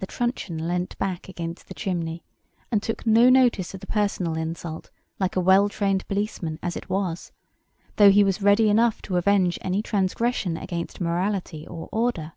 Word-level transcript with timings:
The 0.00 0.06
truncheon 0.06 0.68
leant 0.68 0.98
back 0.98 1.26
against 1.26 1.68
the 1.68 1.72
chimney, 1.74 2.22
and 2.70 2.82
took 2.82 3.06
no 3.06 3.30
notice 3.30 3.72
of 3.72 3.80
the 3.80 3.86
personal 3.86 4.34
insult, 4.36 4.90
like 5.18 5.36
a 5.36 5.40
well 5.40 5.70
trained 5.70 6.06
policeman 6.06 6.58
as 6.62 6.76
it 6.76 6.90
was, 6.90 7.32
though 7.96 8.10
he 8.10 8.22
was 8.22 8.42
ready 8.42 8.68
enough 8.68 9.00
to 9.00 9.16
avenge 9.16 9.58
any 9.62 9.80
transgression 9.80 10.58
against 10.58 11.00
morality 11.00 11.66
or 11.66 11.88
order. 11.90 12.34